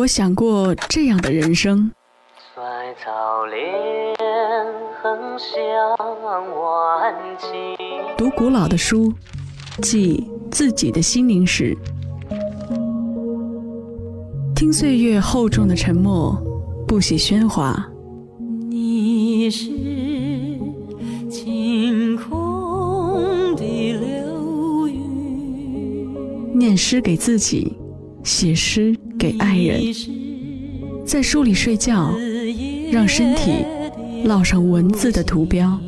[0.00, 1.90] 我想过这样的人生。
[2.54, 2.62] 衰
[3.04, 4.16] 草连
[5.02, 5.94] 横向
[6.58, 7.76] 晚晴。
[8.16, 9.12] 读古老的书，
[9.82, 11.76] 记自己的心灵史。
[14.56, 16.34] 听岁月厚重的沉默，
[16.88, 17.86] 不喜喧哗。
[18.70, 19.70] 你是
[21.28, 23.62] 晴空的
[23.98, 27.76] 流云，念诗给自己，
[28.24, 29.82] 写诗给爱人，
[31.04, 32.10] 在书里睡觉，
[32.90, 33.52] 让身体
[34.24, 35.78] 烙上文字的图标。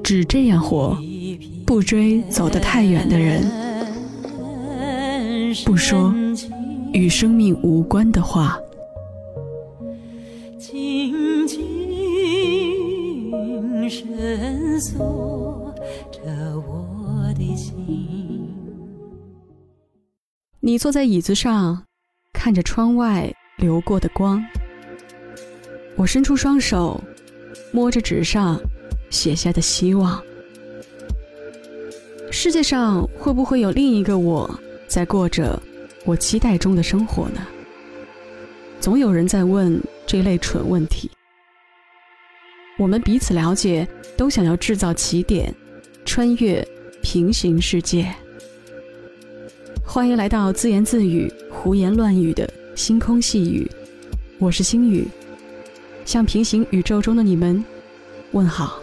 [0.00, 0.96] 只这样活，
[1.66, 3.50] 不追走得太远的人。
[5.64, 6.14] 不说
[6.92, 8.56] 与生命无关的话。
[20.68, 21.82] 你坐在椅子上，
[22.34, 24.44] 看着窗外流过的光。
[25.96, 27.02] 我伸出双手，
[27.72, 28.60] 摸着纸上
[29.08, 30.22] 写下的希望。
[32.30, 34.60] 世界上会不会有另一个我？
[34.86, 35.58] 在过着
[36.04, 37.40] 我期待中的生活呢。
[38.78, 41.10] 总有人在问这类蠢问题。
[42.76, 43.88] 我们彼此了解，
[44.18, 45.50] 都想要制造起点，
[46.04, 46.62] 穿越
[47.00, 48.14] 平行世界。
[49.90, 53.66] 欢迎来到自言自语、胡言乱语的星空细语，
[54.38, 55.08] 我是星宇，
[56.04, 57.64] 向平行宇宙中的你们
[58.32, 58.78] 问好。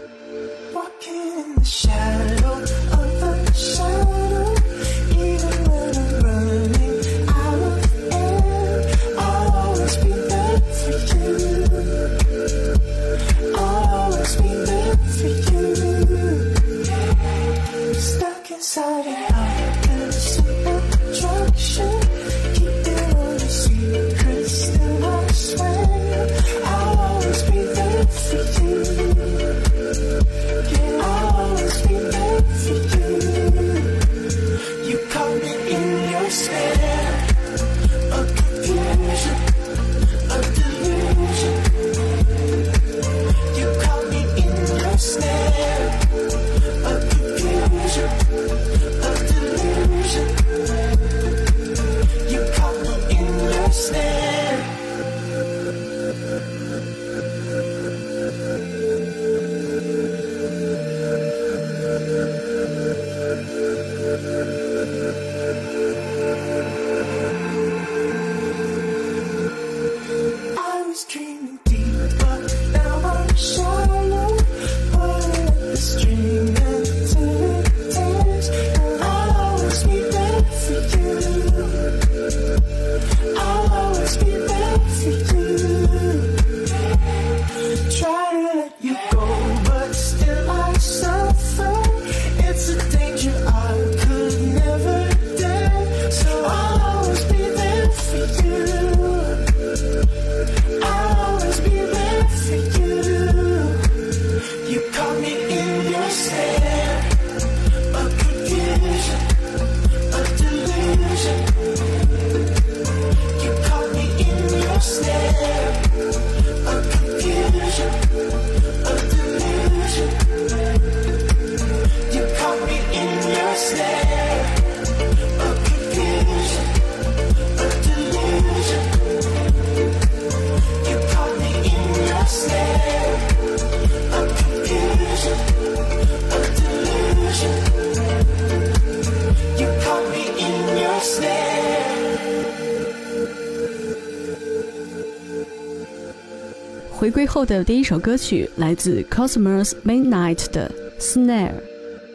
[147.36, 151.52] 后的第一首歌曲来自 Cosmos Midnight 的 Snare，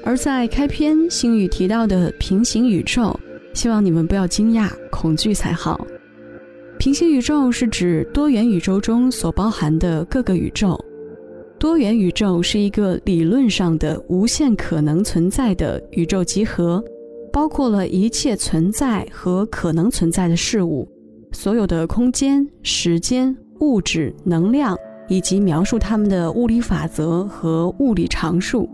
[0.03, 3.15] 而在开篇星宇提到的平行宇宙，
[3.53, 5.87] 希望你们不要惊讶、恐惧才好。
[6.79, 10.83] 平行宇宙是指多元宇宙中所包含的各个宇宙。
[11.59, 16.83] 多元宇宙是一个理论上的无限可能存在的宇宙集合，
[17.31, 20.89] 包括了一切存在和可能存在的事物，
[21.33, 23.37] 所有的空间、时间。
[23.61, 24.75] 物质、能量
[25.11, 28.71] 以及描述它们的物理法则和物理常数。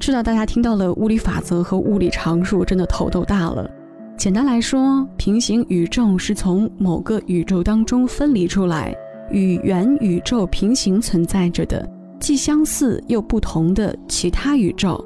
[0.00, 3.70] 知道大家听到了物理法则和物理常数，真的头都大了。
[4.16, 8.96] 简单来说，平行宇宙是从某个宇宙当中分离出来，
[9.30, 11.86] 与原宇宙平行存在着的，
[12.18, 15.04] 既相似又不同的其他宇宙。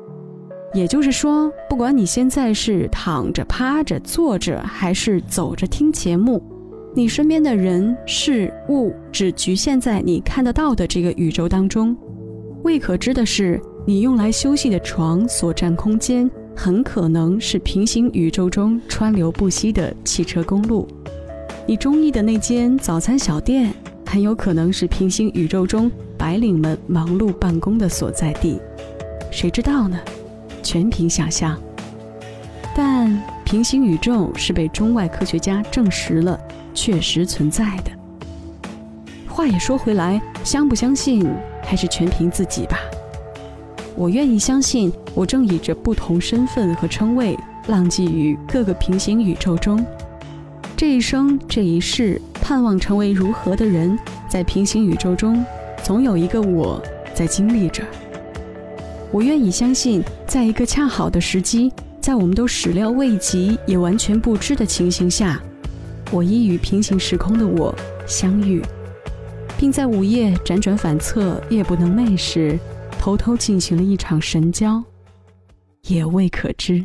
[0.74, 6.40] 也就是说，不管你现在是躺着、趴着、坐着，还是走着听节目，
[6.94, 11.96] 你身边的人事物只局限在你看得到的这个宇宙当中。
[12.64, 20.86] 未可知的是，你用来休息的床所占空间，很可能是平行宇宙中川流不息的汽车公路。
[21.66, 23.72] 你中意的那间早餐小店，
[24.04, 28.60] 很有可能是平行宇宙中白领们忙碌办公的所在地。
[29.30, 29.98] 谁知道呢？
[30.62, 31.58] 全凭想象。
[32.76, 36.38] 但平行宇宙是被中外科学家证实了，
[36.74, 37.90] 确实存在的。
[39.28, 41.26] 话也说回来，相不相信
[41.62, 42.78] 还是全凭自己吧。
[43.94, 47.38] 我愿意相信，我正以着不同身份和称谓，
[47.68, 49.84] 浪迹于各个平行宇宙中。
[50.76, 53.98] 这一生，这一世，盼望成为如何的人，
[54.28, 55.44] 在平行宇宙中，
[55.82, 56.82] 总有一个我
[57.14, 57.82] 在经历着。
[59.10, 65.40] 我愿意相信，在一个恰好的时机，在我们都始料未及也完全不知的情形下，
[66.12, 67.74] 我亦与平行时空的我
[68.06, 68.62] 相遇，
[69.56, 72.58] 并在午夜辗转反侧、夜不能寐时，
[72.98, 74.84] 偷偷进行了一场神交，
[75.86, 76.84] 也未可知。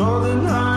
[0.00, 0.69] golden heart.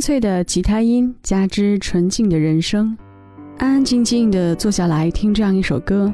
[0.00, 2.96] 脆的吉他音，加之纯净的人声，
[3.58, 6.12] 安安静静的坐下来听这样一首歌，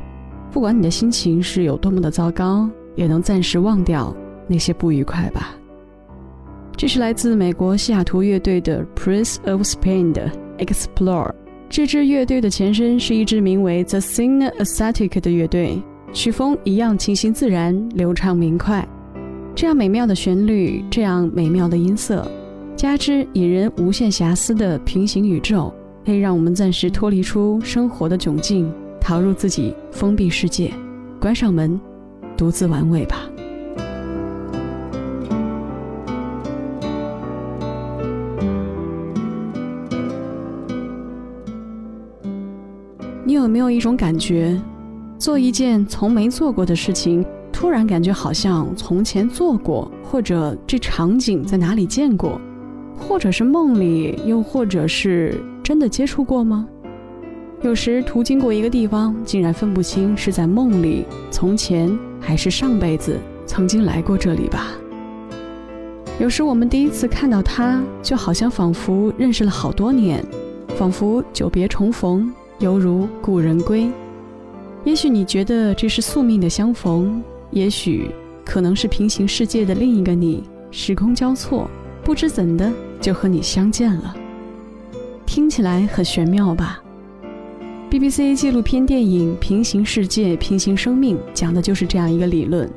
[0.50, 4.14] 不管你的心情是有多么的糟糕，也能暂时忘掉
[4.48, 5.54] 那些不愉快吧。
[6.76, 11.32] 这是来自美国西雅图乐队的 Prince of Spain 的 Explore。
[11.68, 18.86] 这支乐队的前身是一支名为 The Singer Aesthetic 的乐队，曲风一样清新自然、流畅明快。
[19.54, 22.30] 这样美妙的旋律，这样美妙的音色，
[22.76, 25.72] 加之引人无限遐思的平行宇宙，
[26.04, 30.70] 可以让我们暂时脱离出生活的窘境，逃入自己封闭世界，
[31.18, 31.80] 关上门，
[32.36, 33.22] 独自玩味吧。
[43.24, 44.60] 你有没有一种感觉，
[45.18, 52.38] 做一件从没做过的事情，突然感觉好像从前做过，或者这场景在哪里见过，
[52.98, 56.66] 或者是梦里，又或者是真的接触过吗？
[57.62, 64.72] 有时途经过一个地方，竟然分不清是在梦里、从前还是上辈子曾经来过这里吧。
[66.18, 70.24] 有时我们第一次看到他，就好像仿佛认识了好多年，
[70.76, 72.32] 仿佛久别重逢。
[72.58, 73.90] 犹如故人归，
[74.82, 78.10] 也许你觉得这是宿命的相逢，也许
[78.46, 81.68] 可能是平行世界的另一个你，时空交错，
[82.02, 84.14] 不知怎的就和你相见了。
[85.24, 86.82] 听起来很玄妙吧
[87.90, 92.70] ？BBC 纪录片电影《平行世界，平行生命》讲的就是这样一个理论。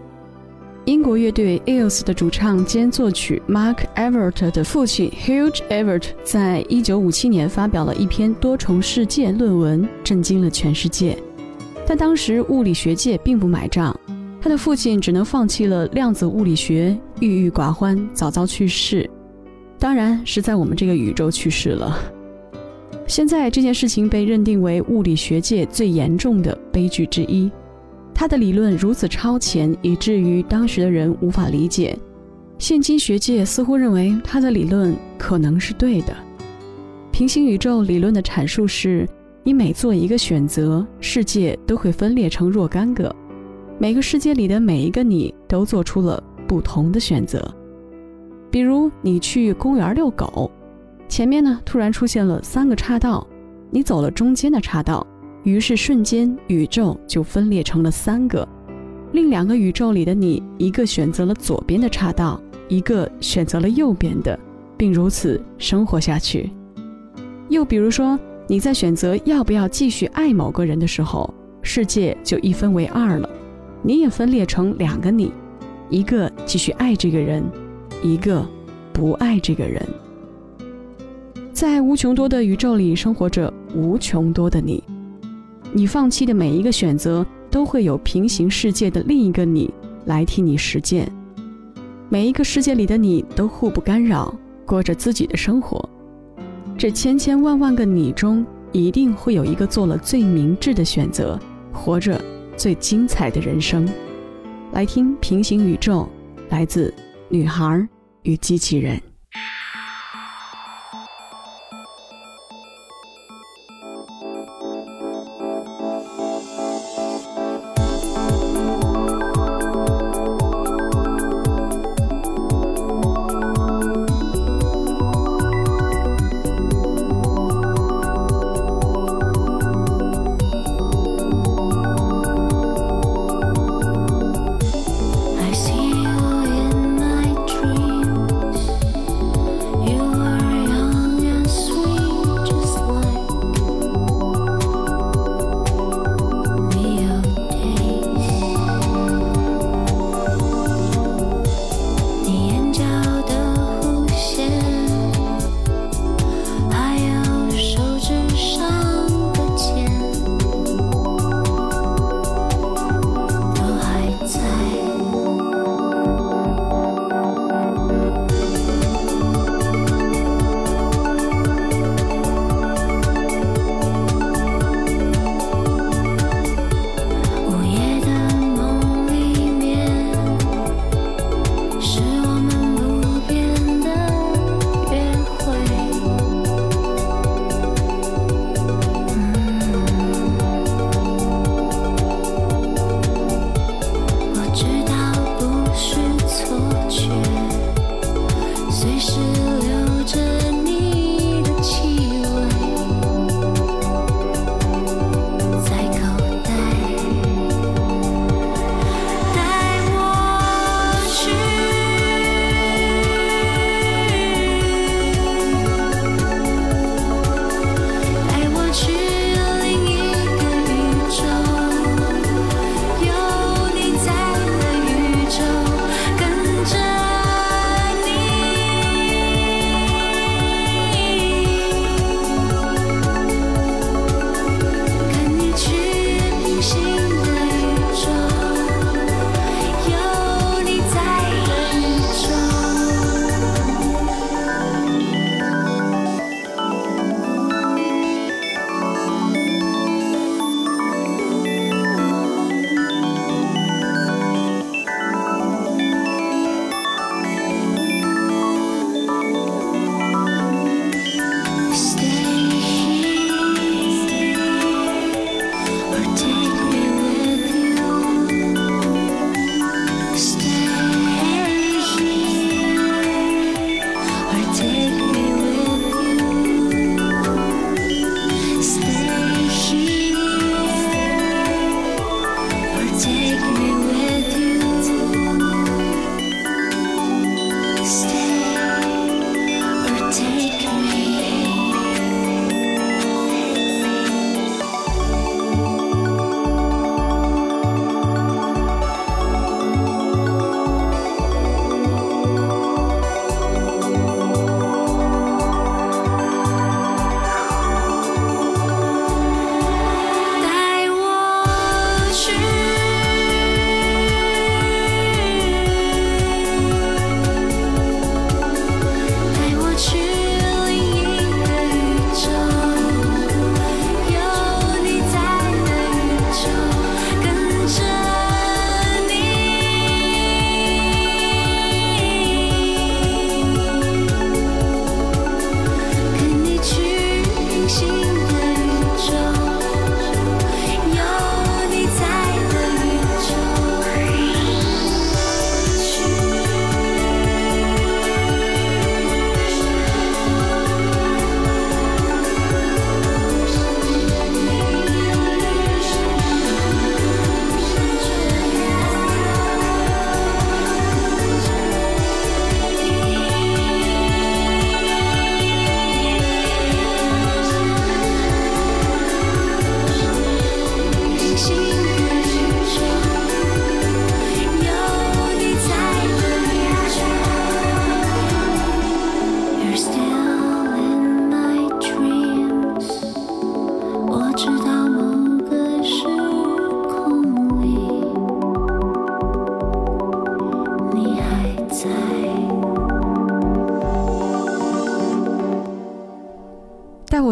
[0.86, 11.16] 英国乐队 Eels 的主唱兼作曲 Mark Everett 的父亲 Hugh Everett 在一九五七年发表了一篇多重世界论文，震惊了全世界。
[11.86, 13.96] 但当时物理学界并不买账，
[14.42, 19.08] 他的父亲只能放弃了量子物理学，郁郁寡欢，早早去世。
[19.80, 21.98] 当然是在我们这个宇宙去世了。
[23.08, 27.50] 现在这件事情被认定为物理学界最严重的悲剧之一。
[28.14, 31.98] 他的理论如此超前，以至于当时的人无法理解。
[32.58, 36.14] 现今学界似乎认为他的理论可能是对的。
[37.12, 39.08] 平行宇宙理论的阐述是：
[39.44, 43.16] 你每做一个选择，世界都会分裂成若干个，
[43.78, 47.42] 每个世界里的每一个你都做出了不同的选择。
[48.52, 50.50] 比如，你去公园遛狗，
[51.08, 53.26] 前面呢突然出现了三个岔道，
[53.70, 55.06] 你走了中间的岔道。
[55.44, 58.48] 于是瞬间，宇宙就分裂成了三个，
[59.14, 64.38] 另两个宇宙里的你，一个选择了左边的岔道，一个选择了右边的，
[64.76, 66.52] 并如此生活下去。
[67.48, 73.30] 又比如说，你在选择要不要继续爱某个人的时候，世界就一分为二了，
[73.82, 75.32] 你也分裂成两个你，
[75.90, 77.44] 一个继续爱这个人，
[78.04, 78.46] 一个
[78.94, 79.86] 不爱这个人。
[81.52, 84.84] 在无穷多的宇宙里，生活着无穷多的你。
[85.74, 89.74] 你放弃的每一个选择，都会有平行世界的另一个你
[90.06, 91.12] 来替你实践。
[92.08, 94.34] 每一个世界里的你都互不干扰，
[94.66, 95.88] 过着自己的生活。
[96.78, 101.38] 这千千万万个你中，一定会有一个做了最明智的选择，
[101.74, 102.20] 活着
[102.56, 103.88] 最精彩的人生。
[104.72, 106.08] 来听《平行宇宙》，
[106.50, 106.90] 来自
[107.32, 107.88] 《女孩
[108.24, 108.98] 与机器人》。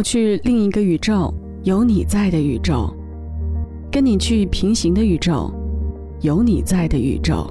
[0.09, 2.89] 去另一个宇宙，有你在的宇宙；
[3.91, 5.51] 跟你去平行的宇宙，
[6.21, 7.45] 有你在的宇宙。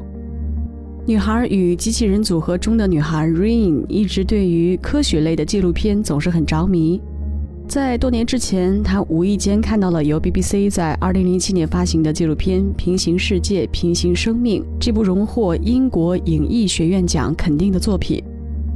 [1.06, 6.98] 女孩与机器人组合中的女孩 Rain 一直对于科学类的纪录片总是很着迷。
[7.68, 18.24] 在多年之前，她无意间看到了由 BBC 在2007年发行的纪录片《平行世界：平行生命》这部荣获英国影艺学院奖肯定的作品，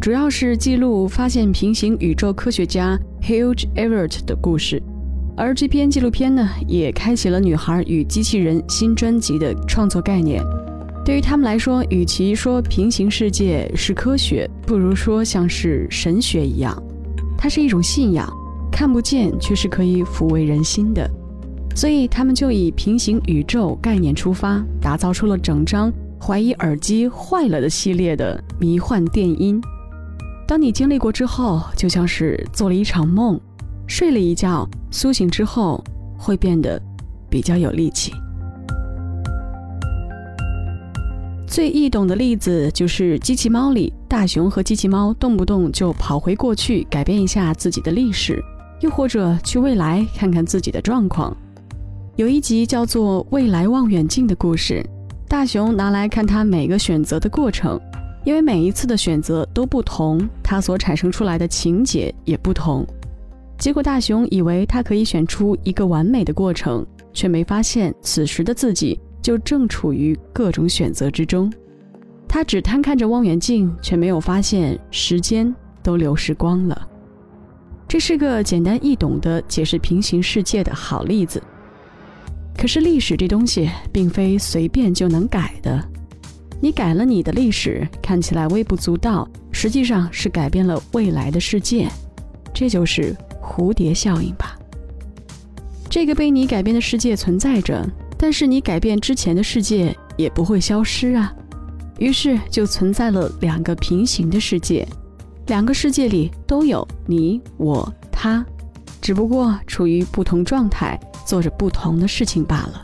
[0.00, 4.82] 主要是记录发现平行宇宙科学家 Hugh Everett 的故事。
[5.36, 10.42] 而这篇纪录片呢，也开启了女孩与机器人新专辑的创作概念。
[11.04, 16.82] 对于他们来说，与其说平行世界是科学，不如说像是神学一样，
[17.36, 18.26] 它是一种信仰，
[18.72, 21.08] 看不见却是可以抚慰人心的。
[21.76, 29.60] 所以他们就以平行宇宙概念出发，打造出了整张怀疑耳机坏了的系列的迷幻电音。
[30.50, 33.40] 当你经历过之后，就像是做了一场梦，
[33.86, 35.80] 睡了一觉，苏醒之后
[36.18, 36.82] 会变得
[37.28, 38.12] 比较有力气。
[41.46, 48.42] 最易懂的例子就是《机器猫》里，大雄和机器猫动不动就跑回过去改变一下自己的历史，
[48.80, 51.32] 又或者去未来看看自己的状况。
[52.16, 54.84] 有一集叫做《未来望远镜》的故事，
[55.28, 57.80] 大雄拿来看他每个选择的过程，
[58.24, 62.86] 因为每一次的选择都不同，它所产生出来的情节也不同。
[63.58, 68.98] 结果大雄以为他可以选出一个完美的过程，却没发现此时的自己。
[69.22, 71.52] 就正处于各种选择之中，
[72.26, 76.88] 他只贪看着望远镜，却没有发现时间都流逝光了。
[77.86, 81.42] 这是个简单易懂的解释平行世界的好例子。
[82.56, 85.86] 可是历史这东西并非随便就能改的，
[86.60, 91.88] 你改了你的历史，看起来微不足道，实际上是改变了未来的世界。
[92.52, 94.58] 这就是蝴蝶效应吧。
[95.88, 97.88] 这个被你改变的世界存在着。
[98.22, 101.34] 但是你改变之前的世界也不会消失啊，
[101.98, 104.86] 于是就存在了两个平行的世界，
[105.46, 108.44] 两个世界里都有你我他，
[109.00, 112.82] 只不过处于不同状态，做着不同的事情罢了。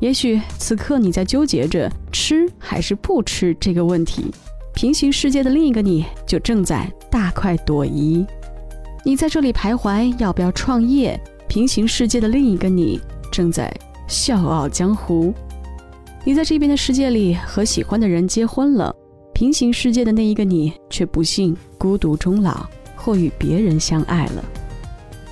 [0.00, 4.30] 也许此刻你在纠结着吃还是不吃这个问题，
[4.74, 8.26] 平行世界的另一个你就正在大快朵颐。
[9.04, 11.18] 你在这里徘徊，要不要创业？
[11.48, 13.72] 平行世界的另一个你正在。
[14.08, 15.34] 笑傲江湖，
[16.22, 18.94] 你在这边的世界里和喜欢的人结婚了，
[19.34, 24.44] 平行世界的那一个你却不幸孤独终老，或与别人相爱了。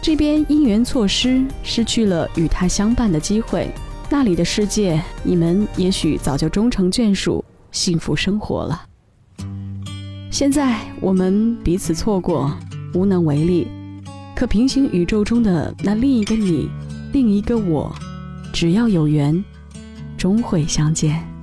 [0.02, 3.68] 这边因缘错失，失去了与他相伴的机会，
[4.10, 8.82] 那里的世界，你们也许早就终成眷属，幸福生活了。
[10.30, 12.56] 现在我们彼此错过，
[12.94, 13.66] 无能为力，
[14.36, 16.70] 可平行宇宙中的那另一个你，
[17.12, 17.92] 另一个我。
[18.52, 19.44] 只要有缘，
[20.16, 21.33] 终会相见。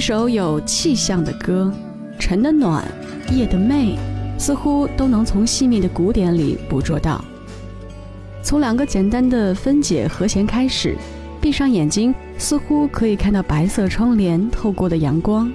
[0.00, 1.70] 一首有气象的歌，
[2.18, 2.82] 晨的暖，
[3.30, 3.98] 夜的媚，
[4.38, 7.22] 似乎都能从细密的鼓点里捕捉到。
[8.42, 10.96] 从两个简单的分解和弦开始，
[11.38, 15.52] 闭上眼睛，似乎可以看到白色窗帘透过的阳光。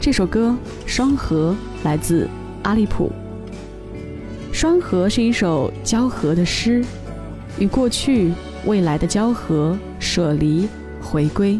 [0.00, 0.56] 这首歌
[0.90, 1.54] 《双河》
[1.84, 2.28] 来自
[2.64, 3.12] 阿利普。
[4.52, 6.84] 《双河》是一首交合的诗，
[7.60, 8.32] 与过去、
[8.66, 10.66] 未来的交合、舍离、
[11.00, 11.56] 回归。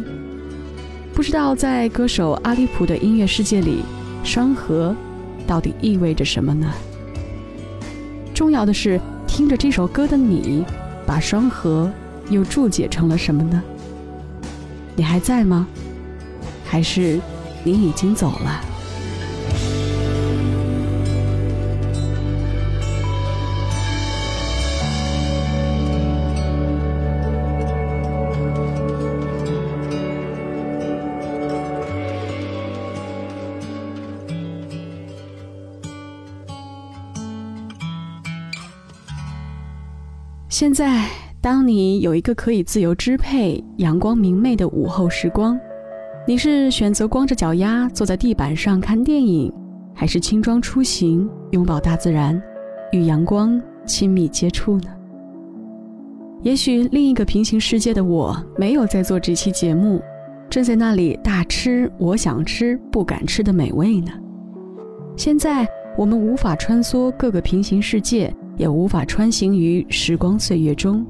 [1.13, 3.83] 不知道在歌手阿利普的音乐世界里，
[4.23, 4.95] 双河
[5.45, 6.71] 到底意味着什么呢？
[8.33, 10.63] 重要的是，听着这首歌的你，
[11.05, 11.91] 把双河
[12.29, 13.61] 又注解成了什么呢？
[14.95, 15.67] 你还在吗？
[16.65, 17.19] 还是
[17.63, 18.61] 你已经走了？
[40.61, 41.07] 现在，
[41.41, 45.59] 当你有一个可以自由支配、阳光明媚的午后时光，
[46.27, 49.51] 你是选择光着脚丫坐在地板上看电影，
[49.91, 52.39] 还是轻装出行，拥抱大自然，
[52.91, 54.89] 与阳光亲密接触呢？
[56.43, 59.99] 也许另一个平行世界的我没有在做这期节目，
[60.47, 64.11] 正在那里大吃我想吃不敢吃的美味呢。
[65.17, 68.31] 现在，我们无法穿梭各个平行世界。
[68.61, 71.03] 也无法穿行于时光岁月中，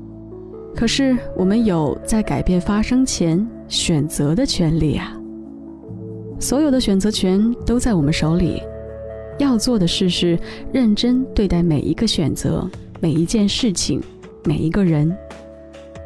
[0.73, 5.19] 可是我们有在改变发生前选择的权利啊！
[6.39, 8.63] 所有的选择权都在我们手里，
[9.37, 10.39] 要做的事是
[10.71, 12.65] 认真对待每一个选择、
[13.01, 14.01] 每一件事情、
[14.45, 15.13] 每一个人，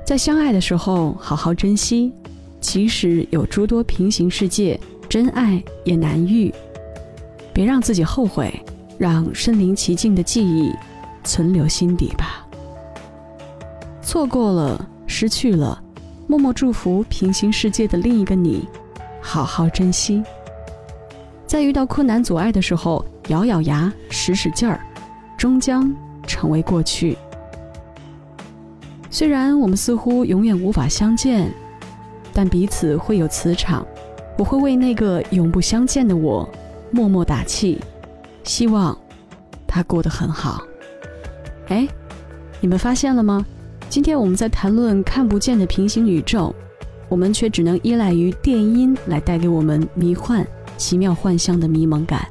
[0.04, 2.12] 在相爱的时候好好珍惜，
[2.60, 6.52] 即使有诸多平行世界，真爱也难遇。
[7.54, 8.52] 别让自己后悔，
[8.98, 10.72] 让身临其境的记忆。
[11.26, 12.48] 存留心底吧。
[14.02, 15.84] 错过了，失去了，
[16.28, 18.66] 默默祝福平行世界的另一个你，
[19.20, 20.24] 好好珍惜。
[21.46, 24.80] 在遇到困难阻碍的时候，咬咬牙，使使劲儿，
[25.38, 25.94] 终将
[26.26, 27.18] 成为过去。
[29.10, 31.52] 虽然我们似乎永远无法相见，
[32.34, 33.86] 但彼此会有磁场。
[34.38, 36.48] 我会为那个永不相见的我
[36.92, 37.80] 默默打气，
[38.44, 38.98] 希望
[39.66, 40.62] 他过得很好。
[41.68, 41.88] 哎，
[42.62, 43.46] 你们发现了吗？
[43.90, 46.54] 今天我们在谈论看不见的平行宇宙，
[47.10, 50.46] 我们却只能依赖于电音来带给我们迷幻、
[50.78, 52.28] 奇妙幻象的迷蒙感。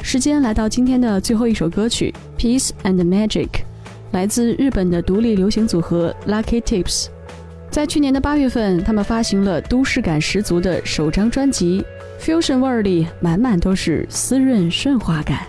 [0.00, 3.46] 时间来到今天的最后一首歌曲《Peace and Magic》，
[4.12, 7.06] 来自日本的独立流行组合 Lucky Tips。
[7.70, 11.84] 在去年的八月份，他们发行了都市感十足的首张专辑
[12.24, 15.40] 《Fusion》，味儿里满满都是滋润顺滑感。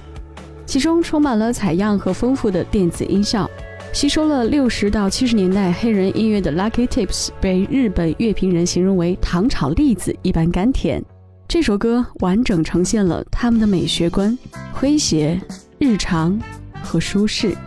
[0.70, 3.50] 其中充满了采样和丰富的电子音效，
[3.92, 11.04] 吸收了六十到七十年代黑人音乐的 Lucky Tips 被日本乐评人形容为糖炒栗子一般甘甜。
[11.48, 14.38] 这首歌完整呈现了他们的美学观：
[14.80, 15.42] 诙谐、
[15.80, 16.40] 日常
[16.84, 17.58] 和舒适。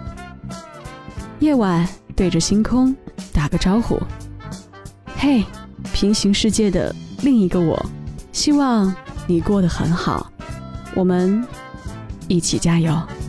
[1.40, 1.84] 夜晚
[2.14, 2.94] 对着星空
[3.32, 3.98] 打个招呼，
[5.16, 5.42] 嘿，
[5.92, 7.84] 平行世界的另一个我，
[8.30, 8.94] 希望
[9.26, 10.30] 你过得很好。
[10.94, 11.44] 我们。
[12.32, 13.21] 一起加油！